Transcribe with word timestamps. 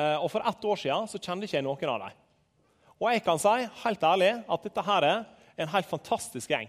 eh, 0.00 0.16
og 0.22 0.30
for 0.32 0.44
ett 0.48 0.64
år 0.64 0.80
siden 0.80 1.08
så 1.10 1.20
kjente 1.20 1.46
ikke 1.46 1.58
jeg 1.58 1.66
noen 1.66 1.92
av 1.92 2.02
dem. 2.06 2.18
Og 3.00 3.06
jeg 3.12 3.22
kan 3.24 3.40
si 3.40 3.68
helt 3.84 4.02
ærlig 4.04 4.30
at 4.44 4.66
dette 4.66 4.84
her 4.84 5.06
er 5.08 5.22
en 5.60 5.72
helt 5.72 5.88
fantastisk 5.88 6.52
gjeng. 6.52 6.68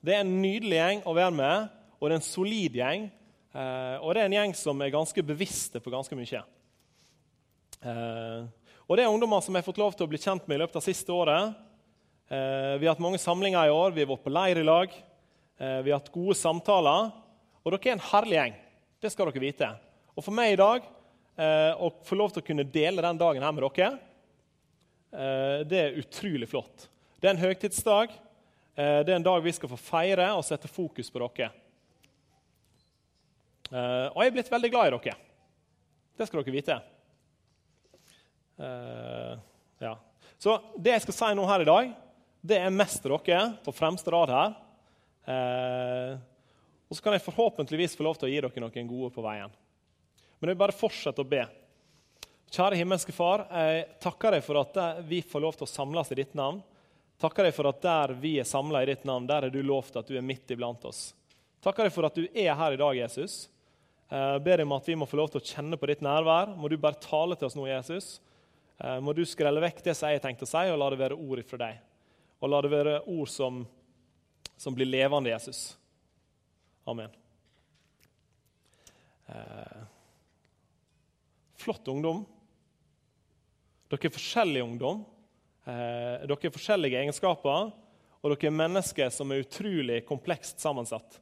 Det 0.00 0.14
er 0.14 0.22
en 0.24 0.36
nydelig 0.42 0.78
gjeng 0.78 1.02
å 1.06 1.14
være 1.16 1.34
med, 1.36 1.72
og 1.98 2.06
det 2.06 2.14
er 2.14 2.20
en 2.20 2.26
solid 2.26 2.78
gjeng. 2.80 3.08
Eh, 3.50 3.96
og 3.98 4.14
det 4.14 4.22
er 4.22 4.30
en 4.30 4.36
gjeng 4.38 4.54
som 4.58 4.82
er 4.82 4.94
ganske 4.94 5.24
bevisste 5.26 5.82
på 5.82 5.92
ganske 5.92 6.18
mye. 6.18 6.42
Eh, 7.80 8.40
og 8.86 8.98
det 8.98 9.04
er 9.04 9.12
ungdommer 9.12 9.42
som 9.44 9.54
jeg 9.54 9.62
har 9.62 9.70
fått 9.70 9.82
lov 9.82 9.94
til 9.96 10.06
å 10.06 10.10
bli 10.10 10.20
kjent 10.22 10.46
med 10.48 10.58
i 10.58 10.62
løpet 10.62 10.80
av 10.80 10.86
siste 10.86 11.14
året. 11.14 11.58
Vi 12.30 12.86
har 12.86 12.92
hatt 12.92 13.02
mange 13.02 13.18
samlinger 13.18 13.66
i 13.66 13.72
år, 13.74 13.90
vi 13.90 14.04
har 14.04 14.08
vært 14.10 14.22
på 14.22 14.30
leir 14.30 14.58
i 14.60 14.66
lag. 14.66 14.92
Vi 15.58 15.90
har 15.90 15.96
hatt 15.98 16.12
gode 16.14 16.36
samtaler. 16.38 17.08
Og 17.64 17.74
dere 17.74 17.90
er 17.90 17.96
en 17.96 18.02
herlig 18.06 18.36
gjeng. 18.36 18.54
Det 19.02 19.10
skal 19.10 19.30
dere 19.30 19.42
vite. 19.42 19.70
Og 20.14 20.22
for 20.26 20.34
meg 20.34 20.54
i 20.54 20.58
dag 20.60 20.86
å 21.40 21.90
få 22.04 22.18
lov 22.18 22.32
til 22.34 22.42
å 22.42 22.46
kunne 22.46 22.66
dele 22.68 23.04
den 23.04 23.20
dagen 23.20 23.44
her 23.44 23.54
med 23.54 23.64
dere, 23.64 23.90
eh, 25.12 25.62
det 25.68 25.80
er 25.80 25.98
utrolig 26.00 26.48
flott. 26.50 26.88
Det 27.20 27.28
er 27.28 27.34
en 27.34 27.42
høytidsdag. 27.44 28.12
Eh, 28.76 29.00
det 29.04 29.12
er 29.12 29.18
en 29.18 29.26
dag 29.26 29.42
vi 29.44 29.52
skal 29.52 29.70
få 29.72 29.78
feire 29.80 30.30
og 30.36 30.44
sette 30.46 30.68
fokus 30.68 31.10
på 31.12 31.22
dere. 31.22 31.50
Eh, 33.70 34.06
og 34.10 34.22
jeg 34.22 34.30
er 34.30 34.36
blitt 34.38 34.52
veldig 34.52 34.70
glad 34.72 34.88
i 34.88 34.94
dere. 34.96 35.18
Det 36.16 36.28
skal 36.28 36.42
dere 36.42 36.56
vite. 36.56 36.78
Eh, 38.60 39.34
ja. 39.86 39.94
Så 40.40 40.56
det 40.76 40.96
jeg 40.96 41.04
skal 41.06 41.16
si 41.16 41.30
nå 41.36 41.46
her 41.48 41.64
i 41.64 41.68
dag, 41.68 41.92
det 42.40 42.58
er 42.58 42.74
mest 42.74 43.02
til 43.04 43.14
dere 43.16 43.54
på 43.64 43.74
fremste 43.76 44.12
rad 44.12 44.32
her. 44.32 44.58
Eh, 45.30 46.12
og 46.90 46.96
så 46.96 47.04
kan 47.04 47.14
jeg 47.14 47.24
forhåpentligvis 47.24 47.94
få 47.96 48.06
lov 48.08 48.18
til 48.18 48.28
å 48.28 48.32
gi 48.32 48.40
dere 48.42 48.64
noen 48.64 48.88
gode 48.90 49.12
på 49.14 49.24
veien. 49.24 49.52
Men 50.40 50.48
jeg 50.48 50.56
vil 50.56 50.62
bare 50.64 50.76
fortsette 50.76 51.22
å 51.22 51.28
be. 51.28 51.44
Kjære 52.50 52.80
himmelske 52.80 53.12
Far, 53.14 53.44
jeg 53.52 53.84
takker 54.02 54.34
deg 54.34 54.42
for 54.42 54.58
at 54.58 54.78
vi 55.06 55.20
får 55.22 55.44
lov 55.44 55.58
til 55.58 55.68
å 55.68 55.70
samles 55.70 56.10
i 56.10 56.18
ditt 56.18 56.32
navn. 56.38 56.58
Takker 57.20 57.46
deg 57.46 57.54
for 57.54 57.68
at 57.68 57.82
der 57.84 58.14
vi 58.16 58.38
er 58.40 58.48
samla 58.48 58.80
i 58.82 58.88
ditt 58.88 59.04
navn, 59.04 59.28
der 59.28 59.46
er 59.46 59.52
du 59.52 59.60
lovt 59.62 60.00
at 60.00 60.08
du 60.08 60.16
er 60.16 60.24
midt 60.24 60.50
iblant 60.50 60.86
oss. 60.88 61.10
Takker 61.60 61.86
deg 61.86 61.92
for 61.92 62.08
at 62.08 62.16
du 62.16 62.24
er 62.24 62.56
her 62.56 62.74
i 62.74 62.80
dag, 62.80 62.96
Jesus. 62.96 63.44
Jeg 64.10 64.42
ber 64.42 64.56
deg 64.56 64.66
om 64.66 64.74
at 64.74 64.88
vi 64.88 64.96
må 64.98 65.06
få 65.06 65.20
lov 65.20 65.28
til 65.30 65.42
å 65.42 65.44
kjenne 65.44 65.76
på 65.78 65.90
ditt 65.90 66.00
nærvær. 66.02 66.56
Må 66.56 66.72
du 66.72 66.78
bare 66.80 66.98
tale 66.98 67.36
til 67.36 67.50
oss 67.50 67.58
nå, 67.58 67.68
Jesus. 67.68 68.08
Må 69.04 69.12
du 69.14 69.20
skrelle 69.28 69.60
vekk 69.60 69.84
det 69.84 69.94
som 69.94 70.08
jeg 70.08 70.18
har 70.18 70.24
tenkt 70.24 70.42
å 70.42 70.48
si, 70.48 70.64
og 70.72 70.80
la 70.80 70.88
det 70.90 71.02
være 71.02 71.20
ord 71.20 71.44
fra 71.46 71.60
deg. 71.60 71.84
Og 72.40 72.48
la 72.48 72.62
det 72.64 72.72
være 72.72 72.96
ord 73.12 73.28
som, 73.28 73.60
som 74.56 74.74
blir 74.74 74.88
levende, 74.88 75.30
Jesus. 75.30 75.76
Amen. 76.88 77.12
Eh, 79.28 79.82
flott 81.60 81.88
ungdom. 81.92 82.24
Dere 83.90 84.08
er 84.08 84.14
forskjellig 84.14 84.62
ungdom. 84.64 85.02
Eh, 85.66 86.26
dere 86.26 86.38
har 86.42 86.54
forskjellige 86.54 87.00
egenskaper, 87.02 87.72
og 88.20 88.32
dere 88.32 88.48
er 88.48 88.56
mennesker 88.56 89.10
som 89.12 89.32
er 89.32 89.44
utrolig 89.44 90.00
komplekst 90.08 90.62
sammensatt. 90.62 91.20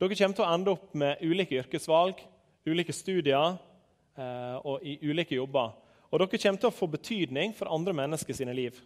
Dere 0.00 0.18
kommer 0.18 0.36
til 0.36 0.44
å 0.44 0.50
ende 0.50 0.72
opp 0.74 0.94
med 0.98 1.20
ulike 1.22 1.60
yrkesvalg, 1.60 2.20
ulike 2.66 2.94
studier 2.94 3.54
eh, 4.18 4.56
og 4.66 4.82
i 4.82 4.96
ulike 5.06 5.36
jobber. 5.38 5.76
Og 6.10 6.20
dere 6.20 6.40
kommer 6.42 6.60
til 6.60 6.70
å 6.72 6.74
få 6.74 6.88
betydning 6.90 7.54
for 7.56 7.70
andre 7.72 7.94
mennesker 7.96 8.36
sine 8.36 8.54
liv. 8.56 8.80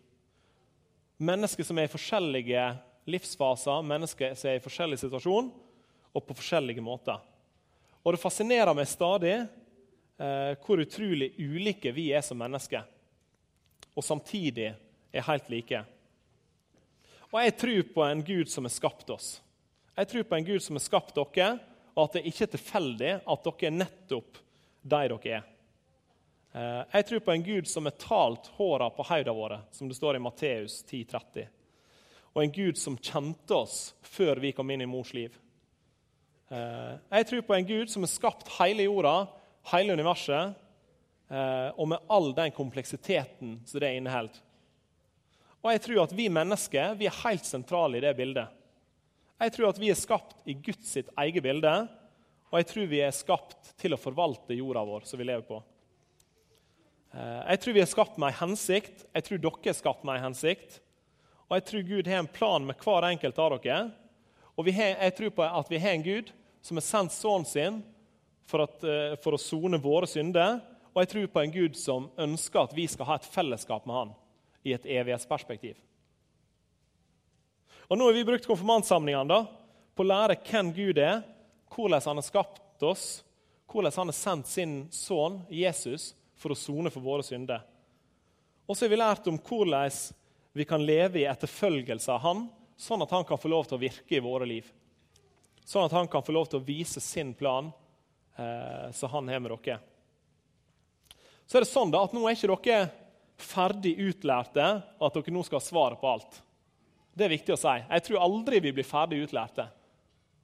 Mennesker 1.17 1.65
som 1.65 1.79
er 1.81 1.89
i 1.89 1.93
forskjellige 1.93 2.67
livsfaser, 3.09 3.87
mennesker 3.87 4.35
som 4.37 4.51
er 4.51 4.59
i 4.59 4.63
forskjellig 4.63 5.01
situasjon 5.01 5.49
og 6.13 6.25
på 6.27 6.37
forskjellige 6.37 6.85
måter. 6.85 7.19
Og 8.05 8.15
Det 8.15 8.23
fascinerer 8.23 8.77
meg 8.77 8.87
stadig 8.87 9.35
hvor 10.17 10.81
utrolig 10.81 11.35
ulike 11.37 11.91
vi 11.93 12.07
er 12.17 12.23
som 12.25 12.39
mennesker. 12.41 12.87
Og 13.93 14.05
samtidig 14.05 14.71
er 15.13 15.27
helt 15.27 15.51
like. 15.53 15.83
Og 17.33 17.43
Jeg 17.43 17.57
tror 17.61 17.83
på 17.95 18.05
en 18.07 18.23
Gud 18.25 18.49
som 18.49 18.65
har 18.65 18.73
skapt 18.73 19.11
oss. 19.11 19.43
Jeg 19.97 20.09
tror 20.09 20.23
på 20.29 20.37
en 20.37 20.47
Gud 20.47 20.63
som 20.65 20.77
har 20.77 20.85
skapt 20.85 21.17
dere, 21.17 21.59
og 21.97 22.03
at 22.05 22.17
det 22.17 22.27
ikke 22.29 22.47
er 22.47 22.53
tilfeldig 22.55 23.13
at 23.25 23.47
dere 23.49 23.69
er 23.69 23.77
nettopp 23.77 24.41
de 24.87 25.03
dere 25.09 25.37
er. 25.39 25.47
Eh, 26.57 26.83
jeg 26.93 27.07
tror 27.09 27.25
på 27.25 27.33
en 27.35 27.45
Gud 27.45 27.69
som 27.69 27.89
har 27.89 27.97
talt 28.01 28.51
håra 28.57 28.91
på 28.91 29.07
hodene 29.09 29.35
våre, 29.37 29.61
som 29.73 29.89
det 29.89 29.97
står 29.99 30.17
i 30.17 30.23
Matteus 30.23 30.83
10,30. 30.89 31.49
Og 32.37 32.43
en 32.43 32.53
Gud 32.53 32.79
som 32.79 32.99
kjente 33.01 33.57
oss 33.57 33.95
før 34.05 34.41
vi 34.41 34.53
kom 34.57 34.71
inn 34.71 34.85
i 34.85 34.89
mors 34.89 35.13
liv. 35.17 35.35
Eh, 36.49 36.95
jeg 37.19 37.29
tror 37.31 37.45
på 37.49 37.57
en 37.57 37.69
Gud 37.69 37.93
som 37.93 38.05
har 38.07 38.13
skapt 38.13 38.53
hele 38.61 38.87
jorda, 38.87 39.27
hele 39.73 39.97
universet, 39.97 40.55
eh, 41.31 41.69
og 41.75 41.89
med 41.91 42.13
all 42.13 42.33
den 42.37 42.53
kompleksiteten 42.55 43.61
som 43.67 43.83
det 43.83 43.95
inneholder. 43.97 44.43
Og 45.65 45.73
jeg 45.73 45.83
tror 45.83 46.05
at 46.05 46.15
vi 46.15 46.29
mennesker 46.31 46.95
vi 46.99 47.09
er 47.09 47.23
helt 47.25 47.47
sentrale 47.47 47.99
i 47.99 48.05
det 48.05 48.15
bildet. 48.19 48.53
Jeg 49.37 49.53
tror 49.53 49.73
at 49.73 49.81
vi 49.81 49.91
er 49.91 49.99
skapt 49.99 50.45
i 50.49 50.55
Guds 50.55 50.93
sitt 50.95 51.09
eget 51.19 51.43
bilde, 51.45 51.73
og 52.53 52.61
jeg 52.61 52.69
tror 52.71 52.87
vi 52.89 53.01
er 53.03 53.15
skapt 53.15 53.73
til 53.81 53.97
å 53.97 54.01
forvalte 54.01 54.55
jorda 54.57 54.85
vår 54.87 55.09
som 55.09 55.21
vi 55.21 55.27
lever 55.27 55.45
på. 55.49 55.59
Eh, 57.13 57.43
jeg 57.51 57.63
tror 57.63 57.77
vi 57.77 57.83
er 57.83 57.91
skapt 57.91 58.21
med 58.23 58.31
ei 58.31 58.39
hensikt. 58.39 59.05
Jeg 59.11 59.27
tror 59.27 59.43
dere 59.43 59.73
er 59.73 59.79
skapt 59.81 60.07
med 60.07 60.17
ei 60.17 60.25
hensikt. 60.25 60.79
Og 61.47 61.59
jeg 61.59 61.67
tror 61.67 61.89
Gud 61.91 62.09
har 62.11 62.23
en 62.23 62.31
plan 62.39 62.65
med 62.67 62.79
hver 62.83 63.07
enkelt 63.11 63.39
av 63.43 63.59
dere. 63.59 63.83
Og 64.57 64.71
har, 64.73 64.97
jeg 65.03 65.15
tror 65.19 65.35
på 65.37 65.47
at 65.47 65.71
vi 65.71 65.83
har 65.83 65.95
en 65.95 66.07
Gud 66.07 66.33
som 66.65 66.79
har 66.79 66.87
sendt 66.87 67.15
sønnen 67.15 67.51
sin 67.51 67.83
for, 68.47 68.65
at, 68.67 68.85
eh, 68.85 69.17
for 69.23 69.37
å 69.37 69.41
sone 69.41 69.81
våre 69.83 70.09
synder. 70.11 70.61
Og 70.95 71.03
jeg 71.03 71.13
tror 71.13 71.27
på 71.33 71.43
en 71.43 71.53
Gud 71.53 71.77
som 71.79 72.09
ønsker 72.19 72.63
at 72.63 72.75
vi 72.77 72.87
skal 72.89 73.11
ha 73.11 73.19
et 73.19 73.29
fellesskap 73.29 73.87
med 73.87 73.99
han 73.99 74.15
i 74.67 74.75
et 74.75 74.87
evighetsperspektiv. 74.87 75.77
Og 77.87 77.99
Nå 77.99 78.09
har 78.09 78.17
vi 78.17 78.27
brukt 78.27 78.49
konfirmantsamlingene 78.49 79.41
på 79.95 80.03
å 80.03 80.09
lære 80.11 80.39
hvem 80.49 80.73
Gud 80.75 80.99
er, 80.99 81.21
hvordan 81.71 82.03
han 82.03 82.19
har 82.19 82.27
skapt 82.27 82.83
oss, 82.83 83.07
hvordan 83.71 83.95
han 83.95 84.11
har 84.11 84.17
sendt 84.17 84.51
sin 84.51 84.75
sønn 84.95 85.43
Jesus 85.53 86.15
for 86.37 86.53
å 86.53 86.59
sone 86.59 86.91
for 86.91 87.05
våre 87.05 87.27
synder. 87.27 87.63
Og 88.67 88.75
så 88.75 88.87
har 88.87 88.93
vi 88.93 88.99
lært 88.99 89.29
om 89.31 89.39
hvordan 89.39 89.93
vi 90.57 90.65
kan 90.67 90.83
leve 90.83 91.21
i 91.21 91.29
etterfølgelse 91.29 92.11
av 92.17 92.23
han, 92.25 92.47
sånn 92.77 93.05
at 93.05 93.13
han 93.15 93.25
kan 93.29 93.39
få 93.39 93.51
lov 93.53 93.69
til 93.69 93.79
å 93.79 93.85
virke 93.85 94.19
i 94.19 94.25
våre 94.25 94.49
liv. 94.49 94.67
Sånn 95.67 95.87
at 95.87 95.95
han 95.95 96.09
kan 96.11 96.25
få 96.25 96.35
lov 96.35 96.49
til 96.51 96.61
å 96.61 96.67
vise 96.67 97.03
sin 97.03 97.35
plan 97.37 97.71
eh, 98.37 98.91
som 98.93 99.11
han 99.11 99.29
har 99.29 99.43
med 99.43 99.55
dere. 99.57 99.79
Så 101.47 101.59
er 101.59 101.65
det 101.65 101.71
sånn 101.71 101.93
da, 101.95 102.03
at 102.05 102.15
Nå 102.15 102.25
er 102.27 102.37
ikke 102.37 102.57
dere 102.57 102.81
ferdig 103.37 103.95
utlærte, 104.01 104.67
og 104.99 105.09
at 105.09 105.19
dere 105.19 105.35
nå 105.35 105.43
skal 105.47 105.61
ha 105.61 105.65
svaret 105.67 106.01
på 106.01 106.11
alt. 106.11 106.39
Det 107.17 107.27
er 107.27 107.33
viktig 107.33 107.55
å 107.55 107.61
si. 107.61 107.75
Jeg 107.81 108.05
tror 108.07 108.25
aldri 108.27 108.61
vi 108.65 108.73
blir 108.77 108.87
ferdig 108.87 109.23
utlærte. 109.25 109.69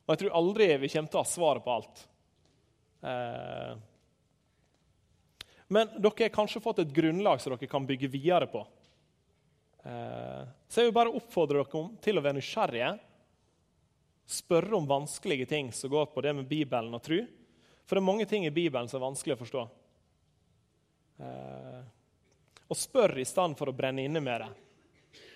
Og 0.06 0.14
jeg 0.14 0.22
tror 0.22 0.36
aldri 0.38 0.68
vi 0.80 0.90
kommer 0.92 1.12
til 1.12 1.20
å 1.20 1.24
ha 1.24 1.30
svaret 1.30 1.64
på 1.64 1.72
alt. 1.72 2.04
Eh, 3.02 3.72
men 5.72 5.92
dere 5.96 6.26
har 6.26 6.34
kanskje 6.34 6.62
fått 6.64 6.82
et 6.82 6.94
grunnlag 6.94 7.40
som 7.40 7.54
dere 7.54 7.70
kan 7.70 7.86
bygge 7.88 8.10
videre 8.12 8.48
på. 8.50 8.64
Eh, 9.84 10.42
så 10.68 10.80
jeg 10.80 10.90
vil 10.90 10.96
bare 10.96 11.14
oppfordre 11.16 11.62
dere 11.62 11.84
til 12.04 12.18
å 12.18 12.24
være 12.24 12.38
nysgjerrige. 12.38 12.90
Spørre 14.32 14.78
om 14.78 14.88
vanskelige 14.88 15.48
ting 15.50 15.72
som 15.76 15.92
går 15.92 16.10
på 16.12 16.24
det 16.24 16.34
med 16.38 16.48
Bibelen 16.48 16.94
og 16.94 17.02
tro. 17.04 17.20
For 17.86 17.96
det 17.98 18.02
er 18.02 18.10
mange 18.10 18.26
ting 18.30 18.46
i 18.46 18.54
Bibelen 18.54 18.88
som 18.88 19.00
er 19.00 19.06
vanskelig 19.08 19.36
å 19.36 19.42
forstå. 19.42 19.62
Eh, 21.22 21.80
og 22.72 22.78
spør 22.78 23.18
i 23.20 23.28
stedet 23.28 23.58
for 23.58 23.70
å 23.70 23.76
brenne 23.76 24.04
inne 24.06 24.22
med 24.24 24.44
det 24.44 24.52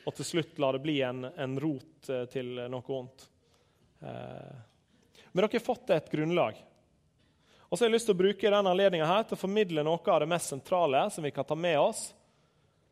og 0.07 0.15
til 0.15 0.27
slutt 0.27 0.59
la 0.63 0.71
det 0.73 0.85
bli 0.85 1.01
en, 1.03 1.25
en 1.25 1.59
rot 1.61 2.11
eh, 2.15 2.25
til 2.31 2.55
noe 2.71 2.87
vondt. 2.87 3.27
Eh, 4.01 4.59
men 5.33 5.43
dere 5.43 5.51
har 5.51 5.65
fått 5.65 5.91
et 5.91 6.11
grunnlag. 6.13 6.61
Og 7.67 7.75
så 7.75 7.83
har 7.83 7.91
jeg 7.91 7.97
lyst 7.97 8.07
til 8.07 8.15
å 8.15 8.21
bruke 8.21 8.47
denne 8.47 8.71
anledninga 8.71 9.17
til 9.27 9.35
å 9.35 9.41
formidle 9.41 9.83
noe 9.83 10.13
av 10.15 10.23
det 10.23 10.29
mest 10.31 10.53
sentrale 10.55 11.03
som 11.11 11.27
vi 11.27 11.33
kan 11.35 11.49
ta 11.49 11.59
med 11.59 11.81
oss 11.83 12.05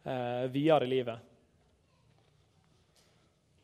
eh, 0.02 0.50
videre 0.50 0.88
i 0.88 0.90
livet. 0.90 1.30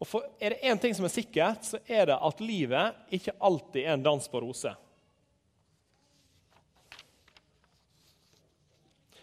Og 0.01 0.09
for 0.09 0.31
Er 0.39 0.55
det 0.55 0.71
én 0.71 0.79
ting 0.81 0.95
som 0.95 1.05
er 1.05 1.13
sikkert, 1.13 1.67
så 1.67 1.83
er 1.91 2.07
det 2.09 2.21
at 2.31 2.41
livet 2.41 3.17
ikke 3.19 3.35
alltid 3.37 3.83
er 3.83 3.97
en 3.99 4.07
dans 4.07 4.31
på 4.31 4.47
roser. 4.47 4.79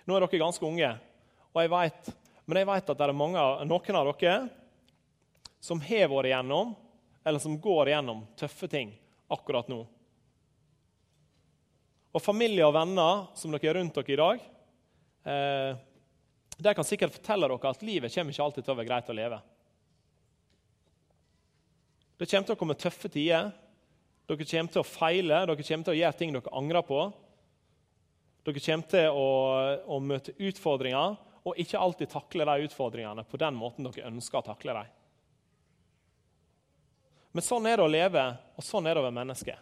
Nå 0.08 0.16
er 0.16 0.24
dere 0.24 0.40
ganske 0.40 0.66
unge, 0.66 0.94
og 1.52 1.62
jeg 1.62 1.74
vet 1.74 2.16
men 2.48 2.62
jeg 2.62 2.68
vet 2.70 2.90
at 2.94 3.00
det 3.00 3.04
er 3.04 3.18
mange, 3.18 3.42
noen 3.68 3.98
av 4.00 4.08
dere 4.16 4.36
som 5.60 5.82
har 5.84 6.08
vært 6.08 6.30
igjennom, 6.30 6.72
eller 7.28 7.44
som 7.44 7.58
går 7.60 7.92
igjennom 7.92 8.22
tøffe 8.40 8.70
ting 8.72 8.94
akkurat 9.36 9.68
nå. 9.68 9.82
Og 12.16 12.24
familie 12.24 12.64
og 12.64 12.72
venner 12.78 13.26
som 13.36 13.52
dere 13.52 13.68
er 13.74 13.78
rundt 13.82 14.00
dere 14.00 14.16
i 14.16 14.20
dag, 14.22 14.46
eh, 15.28 15.84
de 16.56 16.74
kan 16.74 16.88
sikkert 16.88 17.18
fortelle 17.20 17.52
dere 17.52 17.74
at 17.76 17.84
livet 17.84 18.16
kommer 18.16 18.32
ikke 18.32 18.48
alltid 18.48 18.64
til 18.64 18.74
å 18.74 18.80
være 18.80 18.90
greit 18.94 19.12
å 19.12 19.18
leve. 19.20 19.44
Det 22.18 22.30
kommer 22.32 22.48
til 22.48 22.56
å 22.56 22.62
komme 22.64 22.80
tøffe 22.80 23.12
tider. 23.12 23.52
Dere 24.28 24.48
kommer 24.48 24.72
til 24.72 24.86
å 24.86 24.88
feile, 24.88 25.44
dere 25.44 25.68
kommer 25.68 25.92
til 25.92 25.98
å 25.98 26.00
gjøre 26.00 26.18
ting 26.24 26.32
dere 26.32 26.56
angrer 26.56 26.88
på. 26.88 27.04
Dere 28.48 28.64
kommer 28.64 28.88
til 28.88 29.10
å, 29.12 29.30
å 29.92 29.98
møte 30.00 30.36
utfordringer 30.40 31.18
og 31.48 31.60
ikke 31.60 31.80
alltid 31.80 32.12
takle 32.12 32.46
de 32.48 32.68
utfordringene 32.68 33.26
på 33.28 33.40
den 33.40 33.56
måten 33.60 33.88
dere 33.88 34.08
ønsker 34.08 34.40
å 34.40 34.48
takle 34.48 34.76
dem. 34.78 34.94
Men 37.36 37.46
sånn 37.46 37.68
er 37.68 37.78
det 37.78 37.86
å 37.86 37.92
leve, 37.92 38.24
og 38.56 38.66
sånn 38.66 38.88
er 38.88 38.96
det 38.96 39.04
å 39.04 39.06
være 39.06 39.18
menneske. 39.20 39.58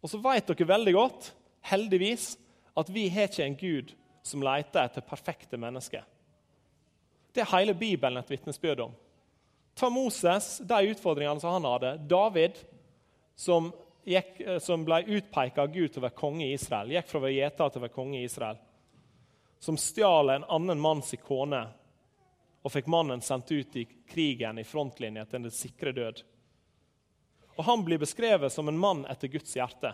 Og 0.00 0.12
så 0.12 0.20
vet 0.22 0.46
dere 0.48 0.70
veldig 0.70 0.94
godt, 0.96 1.32
heldigvis, 1.68 2.32
at 2.78 2.88
vi 2.94 3.08
har 3.12 3.28
ikke 3.28 3.44
en 3.44 3.58
Gud 3.58 3.92
som 4.24 4.46
leter 4.46 4.86
etter 4.86 5.04
perfekte 5.04 5.58
mennesker. 5.60 6.06
Det 7.34 7.42
er 7.42 7.52
hele 7.52 7.74
Bibelen 7.74 8.22
et 8.22 8.30
vitnesbyrd 8.30 8.86
om. 8.86 8.94
Ta 9.76 9.90
Moses, 9.92 10.58
de 10.66 10.80
utfordringene 10.94 11.42
som 11.42 11.54
han 11.58 11.68
hadde. 11.68 11.92
David, 12.10 12.58
som, 13.38 13.70
gikk, 14.10 14.40
eh, 14.42 14.58
som 14.58 14.82
ble 14.84 15.04
utpeka 15.06 15.62
av 15.64 15.72
Gud 15.74 15.92
til 15.92 16.02
å 16.02 16.08
være 16.08 16.18
konge 16.18 16.48
i 16.48 16.56
Israel. 16.56 16.90
Gikk 16.92 17.08
fra 17.08 17.22
å 17.22 17.24
være 17.28 17.38
gjeter 17.38 17.70
til 17.70 17.80
å 17.80 17.86
være 17.86 17.98
konge 18.00 18.18
i 18.18 18.26
Israel 18.28 18.60
som 19.60 19.76
stjal 19.76 20.30
en 20.30 20.44
annen 20.44 20.80
manns 20.80 21.14
kone 21.24 21.66
og 22.62 22.72
fikk 22.72 22.88
mannen 22.88 23.20
sendt 23.20 23.52
ut 23.52 23.76
i 23.76 23.84
krigen 24.08 24.58
i 24.58 24.64
frontlinje 24.64 25.24
til 25.28 25.44
den 25.44 25.52
sikre 25.52 25.92
død. 25.92 26.22
Og 27.56 27.64
Han 27.64 27.84
blir 27.84 28.00
beskrevet 28.00 28.52
som 28.52 28.68
en 28.68 28.78
mann 28.78 29.04
etter 29.04 29.28
Guds 29.28 29.52
hjerte. 29.56 29.92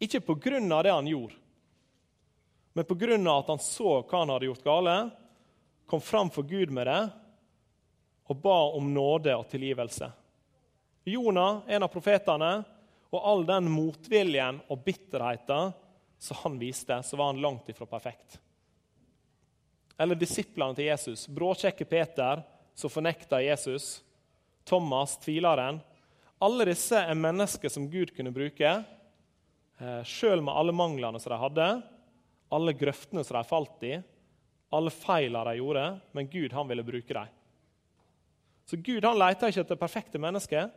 Ikke 0.00 0.20
pga. 0.20 0.82
det 0.82 0.92
han 0.92 1.06
gjorde, 1.06 1.34
men 2.72 2.84
pga. 2.84 3.38
at 3.38 3.48
han 3.48 3.58
så 3.58 4.02
hva 4.02 4.18
han 4.18 4.32
hadde 4.32 4.46
gjort 4.46 4.64
gale, 4.64 5.10
kom 5.86 6.00
fram 6.00 6.30
for 6.30 6.42
Gud 6.42 6.70
med 6.70 6.86
det 6.86 7.10
og 8.26 8.36
ba 8.36 8.72
om 8.72 8.94
nåde 8.94 9.36
og 9.36 9.48
tilgivelse. 9.48 10.10
Jonah, 11.04 11.60
en 11.68 11.82
av 11.82 11.88
profetene, 11.88 12.64
og 13.14 13.28
all 13.30 13.44
den 13.46 13.70
motviljen 13.70 14.58
og 14.68 14.82
bitterheten 14.84 15.74
som 16.18 16.40
han 16.42 16.58
viste, 16.58 16.98
så 17.06 17.18
var 17.20 17.32
han 17.32 17.42
langt 17.44 17.68
ifra 17.70 17.86
perfekt 17.86 18.40
eller 19.98 20.18
disiplene 20.18 20.74
til 20.76 20.88
Jesus. 20.88 21.26
Bråkjekke 21.30 21.86
Peter, 21.86 22.42
som 22.74 22.90
fornekta 22.90 23.40
Jesus. 23.42 24.02
Thomas, 24.66 25.16
tvileren. 25.22 25.80
Alle 26.42 26.66
disse 26.68 26.98
er 26.98 27.18
mennesker 27.18 27.70
som 27.72 27.86
Gud 27.90 28.14
kunne 28.16 28.34
bruke, 28.34 28.72
eh, 29.78 30.02
sjøl 30.04 30.42
med 30.42 30.54
alle 30.54 30.74
manglene 30.74 31.20
som 31.20 31.32
de 31.32 31.38
hadde, 31.38 31.68
alle 32.50 32.74
grøftene 32.74 33.24
som 33.24 33.38
de 33.38 33.48
falt 33.48 33.86
i, 33.86 33.94
alle 34.74 34.90
feilene 34.90 35.44
de 35.50 35.60
gjorde, 35.60 35.84
men 36.12 36.30
Gud 36.30 36.52
han 36.52 36.68
ville 36.68 36.86
bruke 36.86 37.14
dem. 37.14 37.28
Så 38.66 38.76
Gud 38.80 39.04
han 39.04 39.18
leter 39.20 39.52
ikke 39.52 39.60
etter 39.60 39.78
perfekte 39.78 40.18
mennesker, 40.18 40.70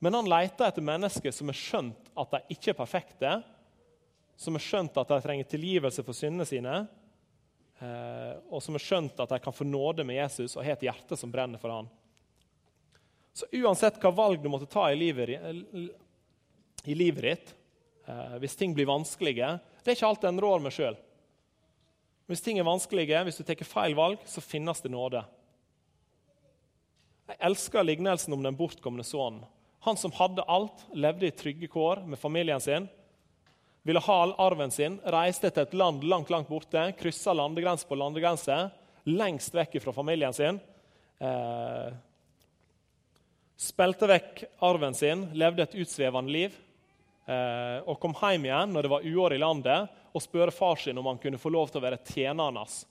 men 0.00 0.16
han 0.16 0.28
leter 0.28 0.66
etter 0.66 0.84
mennesker 0.84 1.34
som 1.34 1.50
har 1.52 1.58
skjønt 1.58 2.12
at 2.18 2.36
de 2.36 2.56
ikke 2.56 2.72
er 2.72 2.78
perfekte, 2.78 3.34
som 4.40 4.56
har 4.56 4.64
skjønt 4.64 4.96
at 4.96 5.12
de 5.12 5.20
trenger 5.24 5.48
tilgivelse 5.48 6.04
for 6.06 6.16
syndene 6.16 6.48
sine, 6.48 6.78
Eh, 7.80 8.32
og 8.52 8.60
som 8.60 8.76
har 8.76 8.82
skjønt 8.84 9.20
at 9.22 9.30
de 9.32 9.38
kan 9.40 9.54
få 9.56 9.64
nåde 9.64 10.04
med 10.04 10.18
Jesus 10.18 10.52
og 10.52 10.64
har 10.66 10.76
et 10.76 10.84
hjerte 10.84 11.16
som 11.16 11.32
brenner 11.32 11.60
for 11.60 11.72
han. 11.72 11.88
Så 13.32 13.48
uansett 13.56 13.96
hva 14.02 14.10
valg 14.12 14.42
du 14.42 14.50
måtte 14.52 14.68
ta 14.68 14.84
i 14.90 14.98
livet, 14.98 15.32
i 16.84 16.96
livet 16.96 17.24
ditt, 17.24 17.54
eh, 18.04 18.36
hvis 18.42 18.58
ting 18.58 18.74
blir 18.76 18.90
vanskelige 18.90 19.54
Det 19.80 19.94
er 19.94 19.96
ikke 19.96 20.10
alt 20.10 20.24
en 20.28 20.40
rår 20.44 20.60
med 20.60 20.76
sjøl. 20.76 20.98
Hvis 22.28 22.44
ting 22.44 22.58
er 22.60 22.68
vanskelige, 22.68 23.24
hvis 23.24 23.40
du 23.40 23.44
tar 23.48 23.64
feil 23.64 23.96
valg, 23.96 24.20
så 24.28 24.44
finnes 24.44 24.84
det 24.84 24.92
nåde. 24.92 25.24
Jeg 27.30 27.40
elsker 27.48 27.86
lignelsen 27.86 28.36
om 28.36 28.42
den 28.44 28.58
bortkomne 28.58 29.06
sønnen. 29.06 29.46
Han 29.86 29.96
som 29.96 30.12
hadde 30.12 30.44
alt, 30.44 30.86
levde 30.92 31.28
i 31.28 31.34
trygge 31.34 31.68
kår 31.72 32.04
med 32.06 32.20
familien 32.20 32.60
sin 32.60 32.88
ville 33.82 34.00
ha 34.00 34.22
all 34.22 34.34
arven 34.38 34.70
sin, 34.70 34.98
reiste 35.04 35.50
til 35.50 35.64
et 35.64 35.74
land 35.76 36.04
langt 36.04 36.30
langt 36.30 36.50
borte, 36.50 36.82
kryssa 36.98 37.32
landegrense 37.36 37.88
på 37.88 37.96
landegrense, 37.98 38.58
lengst 39.08 39.56
vekk 39.56 39.78
fra 39.84 39.94
familien 39.96 40.36
sin. 40.36 40.60
Eh, 41.20 41.88
spilte 43.60 44.08
vekk 44.10 44.44
arven 44.66 44.96
sin, 44.96 45.28
levde 45.32 45.64
et 45.64 45.78
utsvevende 45.80 46.32
liv. 46.32 46.58
Eh, 47.30 47.78
og 47.86 48.00
kom 48.02 48.16
hjem 48.16 48.48
igjen 48.48 48.74
når 48.74 48.84
det 48.84 48.92
var 48.92 49.08
uår 49.08 49.36
i 49.36 49.40
landet, 49.40 49.96
og 50.10 50.24
spørre 50.24 50.52
far 50.52 50.80
sin 50.82 50.98
om 50.98 51.08
han 51.08 51.20
kunne 51.22 51.40
få 51.40 51.52
lov 51.52 51.70
til 51.70 51.80
å 51.80 51.86
være 51.86 52.02
tjeneren 52.04 52.60
hans. 52.60 52.82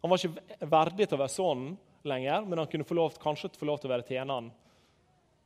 Han 0.00 0.12
var 0.12 0.22
ikke 0.22 0.66
verdig 0.70 1.08
til 1.08 1.18
å 1.18 1.22
være 1.24 1.36
sønnen 1.36 1.76
lenger, 2.08 2.46
men 2.46 2.62
han 2.62 2.70
kunne 2.70 2.86
få 2.88 2.96
lov, 2.96 3.18
kanskje 3.20 3.52
få 3.58 3.68
lov 3.68 3.82
til 3.82 3.90
å 3.90 3.94
være 3.98 4.08
tjeneren. 4.08 4.48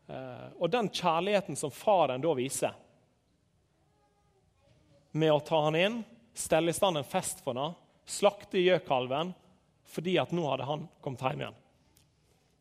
Eh, 0.06 0.48
og 0.58 0.70
den 0.70 0.90
kjærligheten 0.92 1.56
som 1.56 1.72
faren 1.72 2.22
da 2.22 2.32
viser 2.36 2.74
med 5.14 5.32
å 5.32 5.40
ta 5.40 5.62
han 5.64 5.78
inn, 5.78 6.00
stelle 6.34 6.72
i 6.72 6.76
stand 6.76 6.98
en 6.98 7.06
fest 7.08 7.40
for 7.44 7.56
ham, 7.56 7.76
slakte 8.04 8.60
gjøkalven 8.60 9.32
fordi 9.94 10.16
at 10.20 10.32
nå 10.34 10.44
hadde 10.48 10.66
han 10.68 10.88
kommet 11.04 11.22
hjem 11.22 11.44
igjen. 11.44 11.60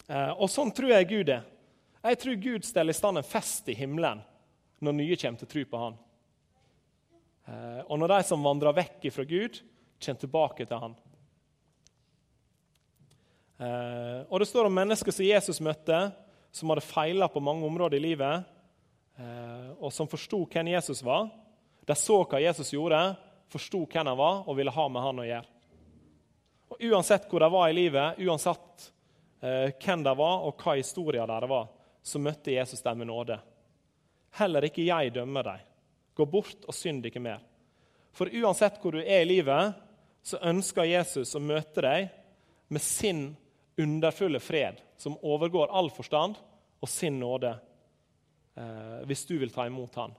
Eh, 0.07 0.31
og 0.37 0.51
Sånn 0.51 0.71
tror 0.75 0.93
jeg 0.93 1.09
Gud 1.09 1.33
er. 1.33 1.43
Jeg 2.03 2.19
tror 2.19 2.39
Gud 2.39 2.67
steller 2.67 2.95
i 2.95 2.99
stand 2.99 3.19
en 3.19 3.27
fest 3.27 3.67
i 3.71 3.75
himmelen 3.75 4.21
når 4.83 4.95
nye 4.95 5.17
kommer 5.19 5.39
til 5.39 5.47
å 5.47 5.53
tro 5.53 5.63
på 5.71 5.83
han. 5.83 6.01
Eh, 7.47 7.81
og 7.87 7.99
når 7.99 8.13
de 8.13 8.25
som 8.27 8.43
vandrer 8.43 8.75
vekk 8.77 9.09
fra 9.15 9.27
Gud, 9.27 9.59
kommer 10.03 10.19
tilbake 10.19 10.67
til 10.67 10.79
han. 10.83 10.95
Og 13.63 14.39
Det 14.41 14.47
står 14.49 14.67
om 14.67 14.73
mennesker 14.75 15.13
som 15.15 15.23
Jesus 15.23 15.61
møtte, 15.63 15.95
som 16.53 16.69
hadde 16.69 16.85
feila 16.85 17.27
på 17.31 17.41
mange 17.41 17.65
områder 17.65 17.97
i 17.97 18.03
livet, 18.03 18.49
og 19.81 19.89
som 19.93 20.09
forsto 20.09 20.39
hvem 20.53 20.71
Jesus 20.73 21.01
var 21.05 21.27
de 21.85 21.95
så 21.95 22.21
hva 22.23 22.39
Jesus 22.39 22.71
gjorde, 22.73 22.99
forsto 23.51 23.83
hvem 23.85 24.07
han 24.07 24.17
var 24.17 24.43
og 24.47 24.57
ville 24.57 24.73
ha 24.73 24.85
med 24.89 25.03
han 25.03 25.19
å 25.19 25.27
gjøre. 25.27 25.49
Og 26.73 26.85
Uansett 26.89 27.27
hvor 27.29 27.43
de 27.43 27.49
var 27.53 27.69
i 27.69 27.75
livet, 27.77 28.21
uansett 28.23 28.87
eh, 29.43 29.73
hvem 29.77 30.05
de 30.05 30.13
var 30.17 30.45
og 30.47 30.63
hva 30.63 30.77
historien 30.79 31.29
deres 31.29 31.51
var, 31.51 31.67
så 32.03 32.19
møtte 32.19 32.55
Jesus 32.55 32.81
dem 32.83 33.03
med 33.03 33.11
nåde. 33.11 33.37
Heller 34.39 34.65
ikke 34.67 34.85
jeg 34.87 35.13
dømmer 35.15 35.45
dem. 35.45 35.67
Gå 36.17 36.25
bort 36.29 36.65
og 36.67 36.75
synd 36.75 37.05
ikke 37.05 37.21
mer. 37.23 37.43
For 38.13 38.29
uansett 38.29 38.79
hvor 38.81 38.95
du 38.95 39.01
er 39.01 39.23
i 39.23 39.29
livet, 39.29 39.77
så 40.23 40.39
ønsker 40.45 40.87
Jesus 40.87 41.35
å 41.35 41.41
møte 41.43 41.83
deg 41.83 42.09
med 42.73 42.81
sin 42.81 43.23
underfulle 43.77 44.39
fred, 44.39 44.81
som 44.97 45.17
overgår 45.21 45.71
all 45.71 45.89
forstand, 45.91 46.35
og 46.79 46.89
sin 46.89 47.19
nåde, 47.19 47.55
eh, 48.55 48.99
hvis 49.07 49.25
du 49.25 49.37
vil 49.37 49.53
ta 49.53 49.65
imot 49.65 49.95
han. 49.95 50.13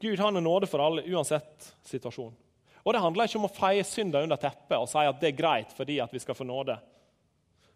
Gud 0.00 0.18
han 0.18 0.36
er 0.36 0.44
nåde 0.44 0.66
for 0.66 0.82
alle, 0.82 1.04
uansett 1.08 1.74
situasjon. 1.82 2.34
Og 2.82 2.92
Det 2.92 3.00
handler 3.02 3.26
ikke 3.26 3.38
om 3.40 3.48
å 3.48 3.54
feie 3.54 3.84
synder 3.84 4.22
under 4.22 4.38
teppet 4.38 4.78
og 4.78 4.88
si 4.88 5.02
at 5.02 5.18
det 5.20 5.32
er 5.32 5.40
greit 5.40 5.72
fordi 5.74 5.96
at 5.98 6.12
vi 6.14 6.20
skal 6.22 6.36
få 6.38 6.44
nåde. 6.46 6.76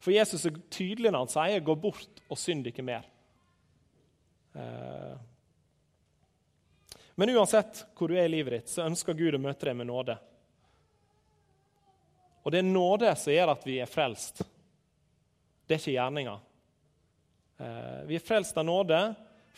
For 0.01 0.15
Jesus 0.15 0.47
er 0.47 0.61
tydelig 0.71 1.11
når 1.11 1.27
han 1.27 1.33
sier 1.33 1.61
'gå 1.61 1.75
bort 1.75 2.23
og 2.31 2.39
synd 2.39 2.67
ikke 2.67 2.85
mer'. 2.85 3.09
Eh, 4.55 5.17
men 7.15 7.31
uansett 7.37 7.85
hvor 7.95 8.09
du 8.09 8.15
er 8.15 8.25
i 8.25 8.33
livet 8.33 8.53
ditt, 8.53 8.69
så 8.69 8.87
ønsker 8.87 9.15
Gud 9.15 9.35
å 9.35 9.39
møte 9.43 9.67
deg 9.67 9.77
med 9.77 9.87
nåde. 9.87 10.19
Og 12.43 12.53
det 12.53 12.61
er 12.61 12.69
nåde 12.69 13.13
som 13.19 13.35
gjør 13.35 13.53
at 13.53 13.67
vi 13.69 13.79
er 13.83 13.91
frelst. 13.91 14.43
Det 15.67 15.77
er 15.77 15.83
ikke 15.83 15.97
gjerninger. 15.97 16.39
Eh, 17.61 18.01
vi 18.09 18.17
er 18.17 18.25
frelst 18.25 18.57
av 18.59 18.67
nåde 18.67 19.01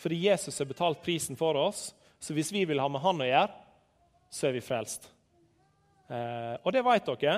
fordi 0.03 0.23
Jesus 0.25 0.57
har 0.59 0.67
betalt 0.67 1.03
prisen 1.03 1.37
for 1.39 1.55
oss, 1.55 1.93
så 2.19 2.33
hvis 2.35 2.51
vi 2.51 2.65
vil 2.65 2.81
ha 2.81 2.87
med 2.91 3.01
Han 3.03 3.21
å 3.21 3.27
gjøre, 3.27 3.51
så 4.33 4.47
er 4.49 4.55
vi 4.55 4.63
frelst. 4.65 5.05
Eh, 6.09 6.55
og 6.59 6.73
det 6.73 6.81
vet 6.83 7.11
dere. 7.21 7.35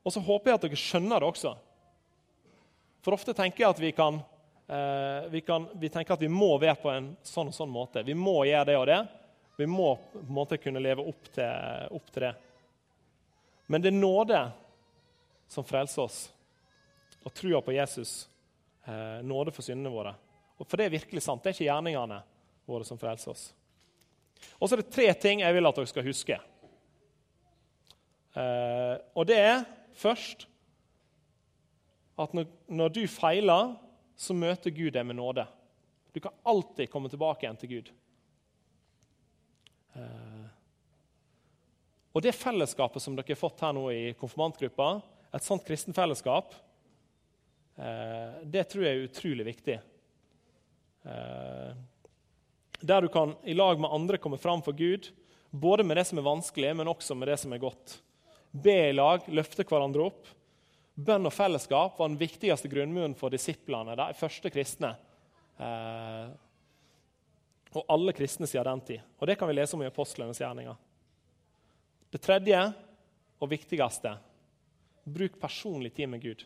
Og 0.00 0.14
så 0.14 0.22
håper 0.24 0.50
jeg 0.50 0.58
at 0.58 0.64
dere 0.64 0.80
skjønner 0.80 1.20
det 1.20 1.28
også. 1.28 1.52
For 3.04 3.16
ofte 3.16 3.34
tenker 3.36 3.64
jeg 3.64 3.74
at 3.76 3.82
vi 3.82 3.92
kan, 3.96 4.18
eh, 4.68 5.28
vi, 5.32 5.42
kan, 5.44 5.68
vi 5.76 5.92
tenker 5.92 6.16
at 6.16 6.24
vi 6.24 6.32
må 6.32 6.54
være 6.58 6.80
på 6.80 6.90
en 6.92 7.12
sånn 7.22 7.52
og 7.52 7.56
sånn 7.56 7.72
måte. 7.72 8.02
Vi 8.06 8.16
må 8.16 8.40
gjøre 8.48 8.68
det 8.72 8.78
og 8.80 8.88
det. 8.90 9.00
Vi 9.60 9.68
må 9.68 9.92
på 10.00 10.24
en 10.24 10.34
måte 10.40 10.58
kunne 10.60 10.82
leve 10.82 11.04
opp 11.04 11.30
til, 11.34 11.86
opp 11.92 12.10
til 12.10 12.26
det. 12.26 12.34
Men 13.70 13.84
det 13.84 13.92
er 13.92 14.00
nåde 14.00 14.40
som 15.50 15.66
frelser 15.66 16.04
oss, 16.04 16.18
og 17.26 17.34
trua 17.34 17.60
på 17.64 17.74
Jesus. 17.74 18.28
Eh, 18.86 19.18
nåde 19.26 19.52
for 19.52 19.66
syndene 19.66 19.92
våre. 19.92 20.14
Og 20.60 20.68
For 20.68 20.78
det 20.78 20.86
er 20.86 20.98
virkelig 20.98 21.22
sant. 21.24 21.42
Det 21.42 21.50
er 21.50 21.56
ikke 21.56 21.68
gjerningene 21.68 22.20
våre 22.68 22.86
som 22.86 22.98
frelser 23.00 23.32
oss. 23.32 23.50
Og 24.60 24.68
så 24.68 24.76
er 24.76 24.82
det 24.82 24.94
tre 24.94 25.08
ting 25.20 25.42
jeg 25.42 25.56
vil 25.56 25.68
at 25.68 25.76
dere 25.76 25.90
skal 25.90 26.06
huske. 26.06 26.38
Eh, 28.38 28.96
og 29.16 29.26
det 29.28 29.38
er 29.40 29.64
først 29.98 30.46
at 32.20 32.34
når, 32.36 32.46
når, 32.68 32.92
du 32.94 33.02
feiler, 33.08 33.74
så 34.16 34.36
møter 34.36 34.72
Gud 34.76 34.92
deg 34.92 35.06
med 35.08 35.16
nåde. 35.16 35.46
Du 36.12 36.20
kan 36.20 36.36
alltid 36.44 36.90
komme 36.92 37.08
tilbake 37.08 37.46
igjen 37.46 37.60
til 37.60 37.72
Gud. 37.72 37.92
Eh, 39.96 40.48
og 42.10 42.24
det 42.24 42.36
fellesskapet 42.36 43.02
som 43.02 43.16
dere 43.16 43.32
har 43.32 43.40
fått 43.40 43.62
her 43.64 43.72
nå 43.76 43.86
i 43.94 44.12
konfirmantgruppa, 44.18 44.98
et 45.32 45.46
sånt 45.46 45.64
kristenfellesskap, 45.66 46.54
eh, 47.76 48.40
det 48.44 48.66
tror 48.70 48.84
jeg 48.86 48.96
er 48.96 49.06
utrolig 49.06 49.46
viktig. 49.46 49.78
Eh, 51.04 51.70
der 52.80 53.02
du 53.02 53.08
kan 53.12 53.36
i 53.44 53.54
lag 53.54 53.80
med 53.80 53.92
andre 53.92 54.18
komme 54.18 54.38
fram 54.40 54.62
for 54.64 54.76
Gud 54.76 55.12
Både 55.50 55.84
med 55.84 55.96
det 55.96 56.04
som 56.06 56.18
er 56.18 56.22
vanskelig, 56.22 56.76
men 56.76 56.88
også 56.88 57.14
med 57.18 57.28
det 57.28 57.36
som 57.42 57.52
er 57.52 57.58
godt. 57.58 57.96
Be 58.50 58.76
i 58.90 58.92
lag, 58.94 59.24
løfte 59.26 59.64
hverandre 59.66 60.04
opp. 60.06 60.28
Bønn 60.94 61.26
og 61.26 61.34
fellesskap 61.34 61.98
var 61.98 62.10
den 62.10 62.20
viktigste 62.20 62.70
grunnmuren 62.70 63.16
for 63.18 63.34
disiplene, 63.34 63.96
de 63.98 64.06
første 64.14 64.52
kristne. 64.54 64.92
Eh, 65.58 66.30
og 67.74 67.90
alle 67.90 68.14
kristne 68.14 68.46
siden 68.46 68.68
den 68.68 68.86
tid. 68.86 69.02
Og 69.18 69.26
Det 69.26 69.38
kan 69.38 69.50
vi 69.50 69.58
lese 69.58 69.74
om 69.74 69.82
i 69.82 69.90
apostlenes 69.90 70.38
gjerninger. 70.38 70.78
Det 72.10 72.22
tredje 72.22 72.62
og 73.40 73.50
viktigste 73.50 74.14
bruk 75.12 75.38
personlig 75.40 75.94
tid 75.96 76.08
med 76.08 76.22
Gud. 76.22 76.44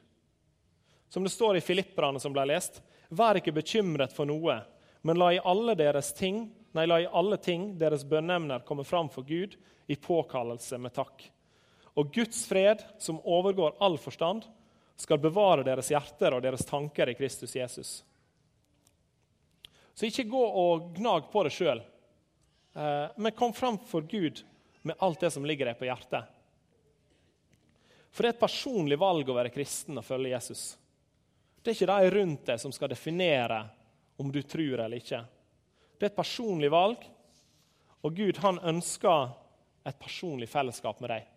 Som 1.09 1.25
det 1.25 1.33
står 1.35 1.56
i 1.56 1.64
Filipperne 1.64 2.21
som 2.21 2.33
ble 2.35 2.47
lest, 2.50 2.80
vær 3.09 3.38
ikke 3.38 3.54
bekymret 3.54 4.14
for 4.14 4.28
noe, 4.28 4.59
men 5.04 5.21
la 5.21 5.30
i 5.35 5.42
alle 5.44 5.76
ting, 6.16 6.49
nei, 6.73 6.87
la 6.87 7.00
i 7.00 7.06
alle 7.06 7.37
ting 7.37 7.75
deres 7.78 8.06
bønneemner 8.09 8.64
komme 8.66 8.85
fram 8.85 9.11
for 9.12 9.23
Gud 9.23 9.56
i 9.87 9.97
påkallelse 9.97 10.78
med 10.80 10.94
takk. 10.97 11.26
Og 11.94 12.11
Guds 12.14 12.47
fred, 12.49 12.83
som 12.99 13.21
overgår 13.21 13.76
all 13.78 13.99
forstand, 13.99 14.42
skal 14.97 15.21
bevare 15.23 15.66
deres 15.66 15.90
hjerter 15.90 16.35
og 16.35 16.42
deres 16.42 16.64
tanker 16.66 17.11
i 17.11 17.16
Kristus 17.18 17.54
Jesus. 17.56 17.92
Så 19.94 20.09
ikke 20.09 20.26
gå 20.30 20.42
og 20.42 20.94
gnag 20.97 21.28
på 21.30 21.44
det 21.47 21.52
sjøl, 21.54 21.83
eh, 22.75 23.06
men 23.16 23.37
kom 23.38 23.54
fram 23.54 23.78
for 23.87 24.02
Gud 24.02 24.42
med 24.83 24.99
alt 24.99 25.21
det 25.23 25.30
som 25.30 25.47
ligger 25.47 25.71
deg 25.71 25.78
på 25.78 25.87
hjertet. 25.87 26.26
For 28.14 28.23
det 28.23 28.30
er 28.30 28.37
et 28.37 28.44
personlig 28.44 28.99
valg 29.02 29.26
å 29.26 29.35
være 29.35 29.50
kristen 29.50 29.99
og 29.99 30.06
følge 30.06 30.37
Jesus. 30.37 30.62
Det 31.59 31.73
er 31.73 31.76
ikke 31.76 31.90
de 31.90 32.11
rundt 32.14 32.44
deg 32.47 32.61
som 32.62 32.73
skal 32.75 32.92
definere 32.92 33.64
om 34.23 34.30
du 34.30 34.38
tror 34.47 34.85
eller 34.85 35.00
ikke. 35.00 35.25
Det 35.99 36.06
er 36.06 36.12
et 36.12 36.18
personlig 36.18 36.71
valg, 36.71 37.02
og 38.04 38.14
Gud 38.14 38.38
han 38.44 38.61
ønsker 38.62 39.33
et 39.88 39.99
personlig 39.99 40.47
fellesskap 40.52 41.00
med 41.02 41.11
deg. 41.11 41.30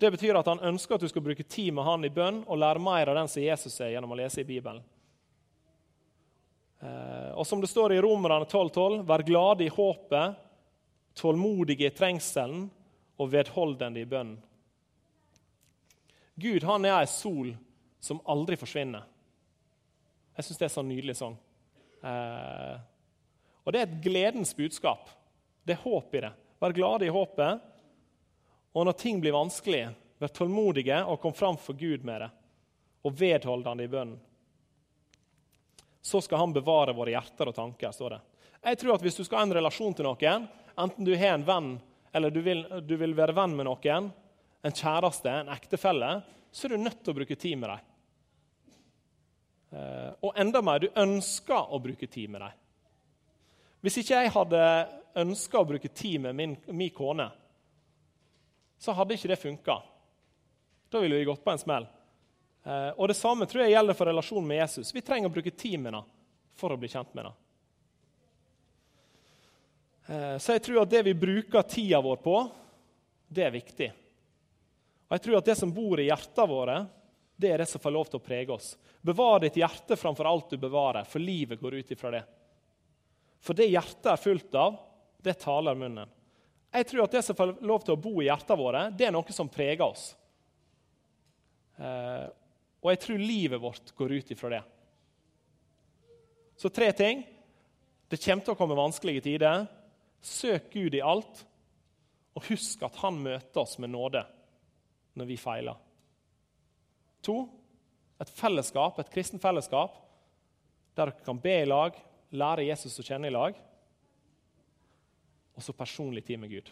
Det 0.00 0.10
betyr 0.14 0.38
at 0.38 0.48
han 0.48 0.62
ønsker 0.72 0.96
at 0.96 1.04
du 1.04 1.10
skal 1.10 1.24
bruke 1.26 1.44
tid 1.44 1.74
med 1.76 1.86
han 1.86 2.06
i 2.06 2.10
bønn 2.10 2.40
og 2.46 2.58
lære 2.58 2.82
mer 2.82 3.12
av 3.12 3.20
den 3.20 3.28
som 3.30 3.44
Jesus 3.44 3.76
er, 3.80 3.92
gjennom 3.92 4.14
å 4.14 4.18
lese 4.18 4.40
i 4.42 4.46
Bibelen. 4.48 4.80
Eh, 6.82 7.28
og 7.36 7.46
som 7.46 7.60
det 7.62 7.70
står 7.70 7.94
i 7.94 8.00
Romerne 8.02 8.48
12,12.: 8.48 8.72
12, 8.72 9.04
Vær 9.06 9.26
glade 9.28 9.66
i 9.66 9.70
håpet, 9.70 10.40
tålmodige 11.20 11.86
i 11.86 11.94
trengselen 11.94 12.64
og 13.20 13.30
vedholdende 13.30 14.02
i 14.02 14.08
bønnen. 14.08 14.40
Gud 16.34 16.64
han 16.64 16.86
er 16.88 16.96
ei 17.00 17.08
sol 17.10 17.52
som 18.02 18.20
aldri 18.30 18.56
forsvinner. 18.58 19.04
Jeg 20.36 20.46
syns 20.46 20.60
det 20.60 20.66
er 20.66 20.74
så 20.74 20.84
nydelig 20.86 21.16
sang. 21.18 21.36
Eh, 22.02 22.76
og 23.62 23.74
det 23.74 23.82
er 23.82 23.86
et 23.86 24.00
gledens 24.04 24.54
budskap. 24.56 25.10
Det 25.62 25.76
er 25.76 25.84
håp 25.84 26.14
i 26.16 26.24
det. 26.24 26.32
Vær 26.62 26.74
glade 26.74 27.06
i 27.06 27.12
håpet. 27.12 27.60
Og 28.72 28.88
når 28.88 28.96
ting 28.98 29.20
blir 29.20 29.36
vanskelig, 29.36 29.84
vær 30.18 30.32
tålmodige 30.32 31.02
og 31.04 31.20
kom 31.22 31.36
fram 31.36 31.58
for 31.60 31.78
Gud 31.78 32.06
med 32.08 32.24
det. 32.24 32.30
Og 33.04 33.16
vedholdende 33.18 33.84
i 33.84 33.90
bønnen 33.92 34.20
så 36.02 36.18
skal 36.20 36.38
han 36.38 36.52
bevare 36.52 36.92
våre 36.92 37.14
hjerter 37.14 37.48
og 37.48 37.54
tanker. 37.54 37.92
står 37.94 38.10
det. 38.10 38.20
Jeg 38.62 38.78
tror 38.78 38.94
at 38.94 39.02
Hvis 39.02 39.16
du 39.16 39.24
skal 39.24 39.38
ha 39.38 39.42
en 39.46 39.54
relasjon 39.54 39.94
til 39.94 40.04
noen, 40.04 40.48
enten 40.74 41.04
du 41.06 41.14
har 41.16 41.36
en 41.36 41.46
venn 41.46 41.80
eller 42.12 42.30
du 42.30 42.40
vil, 42.42 42.66
du 42.82 42.96
vil 42.96 43.14
være 43.14 43.32
venn 43.32 43.54
med 43.56 43.66
noen, 43.66 44.10
en 44.62 44.74
kjæreste, 44.74 45.30
en 45.30 45.50
ektefelle, 45.52 46.10
så 46.52 46.66
er 46.66 46.74
du 46.74 46.82
nødt 46.82 47.00
til 47.02 47.12
å 47.14 47.18
bruke 47.18 47.36
tid 47.38 47.58
med 47.58 47.72
dem. 47.72 47.88
Eh, 49.72 50.10
og 50.20 50.36
enda 50.38 50.62
mer, 50.62 50.82
du 50.82 51.00
ønsker 51.02 51.72
å 51.72 51.80
bruke 51.82 52.06
tid 52.06 52.30
med 52.30 52.44
dem. 52.44 52.58
Hvis 53.82 53.98
ikke 54.02 54.20
jeg 54.20 54.34
hadde 54.34 54.64
ønska 55.18 55.58
å 55.58 55.68
bruke 55.68 55.88
tid 55.88 56.20
med 56.22 56.36
min, 56.38 56.56
min 56.70 56.92
kone, 56.94 57.26
så 58.78 58.94
hadde 58.94 59.16
ikke 59.16 59.32
det 59.32 59.40
funka. 59.40 59.78
Da 60.92 61.00
ville 61.00 61.18
vi 61.18 61.26
gått 61.26 61.44
på 61.44 61.50
en 61.54 61.62
smell. 61.62 61.86
Eh, 62.62 62.90
og 62.96 63.08
Det 63.08 63.18
samme 63.18 63.48
tror 63.48 63.64
jeg 63.64 63.74
gjelder 63.74 63.98
for 63.98 64.10
relasjonen 64.10 64.48
med 64.48 64.60
Jesus. 64.62 64.92
Vi 64.94 65.02
trenger 65.02 65.30
å 65.30 65.34
bruke 65.34 65.54
tid 65.54 65.78
med 65.80 65.92
henne 65.92 66.04
for 66.58 66.74
å 66.74 66.78
bli 66.78 66.90
kjent 66.92 67.14
med 67.16 67.24
henne. 67.24 67.38
Eh, 70.06 70.36
så 70.42 70.56
jeg 70.56 70.64
tror 70.66 70.82
at 70.82 70.92
det 70.92 71.02
vi 71.08 71.16
bruker 71.16 71.66
tida 71.66 72.02
vår 72.02 72.20
på, 72.22 72.36
det 73.32 73.46
er 73.46 73.54
viktig. 73.54 73.90
Og 75.12 75.18
jeg 75.18 75.24
tror 75.26 75.42
at 75.42 75.48
det 75.50 75.58
som 75.60 75.72
bor 75.76 76.00
i 76.00 76.06
hjertene 76.06 76.48
våre, 76.48 76.74
det 77.36 77.50
er 77.52 77.60
det 77.60 77.66
som 77.68 77.80
får 77.84 77.92
lov 77.92 78.08
til 78.08 78.16
å 78.16 78.24
prege 78.24 78.54
oss. 78.54 78.70
Bevar 79.04 79.42
ditt 79.42 79.58
hjerte 79.60 79.98
framfor 80.00 80.24
alt 80.24 80.54
du 80.54 80.56
bevarer, 80.62 81.04
for 81.04 81.20
livet 81.20 81.60
går 81.60 81.76
ut 81.82 81.92
ifra 81.92 82.14
det. 82.14 82.22
For 83.44 83.58
det 83.58 83.66
hjertet 83.68 84.08
er 84.08 84.22
fullt 84.22 84.56
av, 84.56 84.80
det 85.20 85.36
taler 85.44 85.76
munnen. 85.76 86.16
Jeg 86.72 86.88
tror 86.88 87.04
at 87.04 87.18
det 87.18 87.24
som 87.28 87.36
får 87.36 87.54
lov 87.60 87.84
til 87.84 87.92
å 87.92 88.00
bo 88.00 88.14
i 88.22 88.30
hjertene 88.30 88.60
våre, 88.62 88.82
det 88.88 89.10
er 89.10 89.12
noe 89.12 89.36
som 89.36 89.52
preger 89.52 89.84
oss. 89.84 90.08
Eh, 91.76 92.26
og 92.80 92.94
jeg 92.94 93.04
tror 93.04 93.28
livet 93.28 93.60
vårt 93.68 93.92
går 93.98 94.16
ut 94.16 94.32
ifra 94.32 94.56
det. 94.56 94.64
Så 96.56 96.72
tre 96.72 96.88
ting. 96.96 97.26
Det 98.08 98.16
kommer 98.16 98.48
til 98.48 98.56
å 98.56 98.62
komme 98.64 98.80
vanskelige 98.80 99.28
tider. 99.28 99.68
Søk 100.24 100.72
Gud 100.72 100.96
i 100.96 101.04
alt, 101.04 101.44
og 102.32 102.48
husk 102.48 102.88
at 102.88 103.02
han 103.04 103.20
møter 103.20 103.60
oss 103.60 103.76
med 103.76 103.92
nåde 103.92 104.24
når 105.18 105.28
vi 105.28 105.40
feiler. 105.40 105.76
To, 107.26 107.36
et 108.22 108.30
fellesskap, 108.30 108.98
et 108.98 109.12
kristen 109.12 109.42
fellesskap 109.42 109.98
der 110.92 111.08
dere 111.08 111.24
kan 111.24 111.38
be 111.40 111.54
i 111.62 111.68
lag, 111.68 111.96
lære 112.36 112.66
Jesus 112.66 112.98
å 113.00 113.04
kjenne 113.06 113.30
i 113.30 113.32
lag. 113.32 113.56
Og 115.56 115.64
så 115.64 115.72
personlig 115.76 116.24
tid 116.26 116.40
med 116.40 116.52
Gud. 116.52 116.68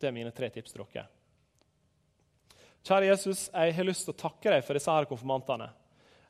Det 0.00 0.08
er 0.08 0.14
mine 0.14 0.32
tre 0.34 0.50
tips 0.50 0.74
til 0.74 0.82
dere. 0.82 1.06
Kjære 2.84 3.08
Jesus, 3.08 3.46
jeg 3.48 3.74
har 3.78 3.86
lyst 3.86 4.04
til 4.04 4.12
å 4.12 4.20
takke 4.26 4.50
deg 4.52 4.64
for 4.66 4.76
disse 4.76 4.92
her 4.92 5.06
konfirmantene. 5.08 5.70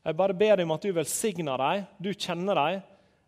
Jeg 0.05 0.15
bare 0.15 0.37
ber 0.37 0.59
deg 0.59 0.67
om 0.67 0.75
at 0.75 0.85
du 0.85 0.93
velsigner 0.93 1.59
dem. 1.59 1.87
Du 1.97 2.11
kjenner 2.13 2.61
dem. 2.61 2.83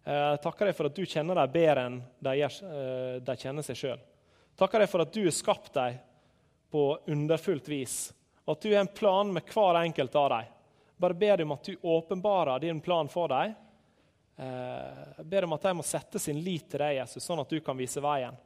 Jeg 0.08 0.22
eh, 0.38 0.38
takker 0.44 0.70
deg 0.70 0.78
for 0.78 0.88
at 0.88 0.96
du 0.96 1.02
kjenner 1.10 1.42
dem 1.42 1.56
bedre 1.58 1.88
enn 1.90 1.98
de, 2.24 2.36
eh, 2.46 3.18
de 3.26 3.36
kjenner 3.42 3.66
seg 3.66 3.80
sjøl. 3.82 4.06
Takker 4.58 4.86
deg 4.86 4.92
for 4.92 5.04
at 5.04 5.12
du 5.14 5.24
har 5.26 5.36
skapt 5.36 5.74
dem 5.76 5.98
på 6.72 7.00
underfullt 7.08 7.70
vis, 7.72 8.14
at 8.46 8.62
du 8.62 8.72
har 8.74 8.84
en 8.84 8.92
plan 8.92 9.32
med 9.34 9.48
hver 9.54 9.82
enkelt 9.82 10.16
av 10.16 10.30
dem. 10.30 10.54
Bare 10.98 11.14
ber 11.14 11.38
dem 11.38 11.52
at 11.54 11.64
du 11.64 11.76
åpenbarer 11.82 12.60
din 12.60 12.82
plan 12.82 13.10
for 13.10 13.30
dem. 13.30 13.54
Eh, 14.36 15.24
ber 15.24 15.46
om 15.46 15.54
at 15.54 15.68
de 15.68 15.74
må 15.78 15.86
sette 15.86 16.20
sin 16.20 16.40
lit 16.42 16.70
til 16.70 16.82
deg, 16.82 16.98
Jesus, 17.02 17.24
sånn 17.24 17.42
at 17.44 17.50
du 17.50 17.60
kan 17.62 17.78
vise 17.78 18.02
veien. 18.04 18.38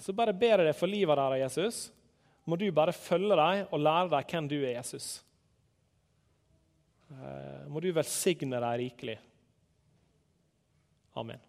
Så 0.00 0.12
bare 0.12 0.34
ber 0.36 0.58
jeg 0.58 0.66
deg 0.68 0.76
for 0.76 0.90
livet 0.90 1.16
deres, 1.16 1.44
Jesus 1.44 1.84
må 2.44 2.56
du 2.60 2.66
bare 2.76 2.92
følge 2.92 3.36
dem 3.38 3.70
og 3.72 3.80
lære 3.80 4.10
dem 4.12 4.26
hvem 4.30 4.48
du 4.50 4.58
er, 4.58 4.74
Jesus. 4.76 5.08
Eh, 7.08 7.64
må 7.72 7.80
du 7.80 7.90
velsigne 7.96 8.60
dem 8.60 8.78
rikelig. 8.80 9.16
Amen. 11.16 11.40